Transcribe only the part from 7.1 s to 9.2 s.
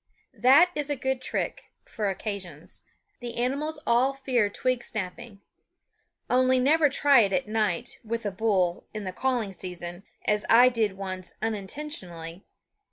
it at night, with a bull, in the